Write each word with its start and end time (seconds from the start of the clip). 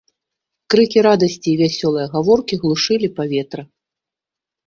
Крыкі 0.73 0.99
радасці 1.07 1.45
і 1.51 1.53
вясёлыя 1.61 2.07
гаворкі 2.15 2.59
глушылі 2.63 3.07
паветра. 3.19 3.63